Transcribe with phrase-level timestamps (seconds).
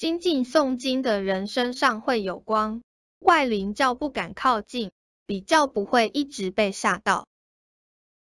[0.00, 2.80] 精进诵经的人身上会有光，
[3.18, 4.92] 外灵较不敢靠近，
[5.26, 7.26] 比较不会一直被吓到。